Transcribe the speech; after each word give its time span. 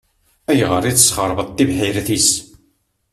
Ayɣer 0.49 0.83
i 0.85 0.91
tesxeṛbeḍ 0.97 1.47
tibḥirt-is? 1.51 2.29